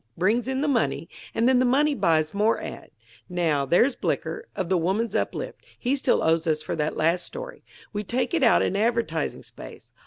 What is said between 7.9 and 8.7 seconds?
we take it out